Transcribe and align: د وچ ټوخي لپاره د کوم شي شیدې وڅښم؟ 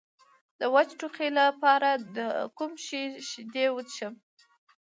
د 0.59 0.61
وچ 0.73 0.89
ټوخي 0.99 1.29
لپاره 1.39 1.89
د 2.15 2.17
کوم 2.57 2.71
شي 2.85 3.03
شیدې 3.29 3.65
وڅښم؟ 3.71 4.13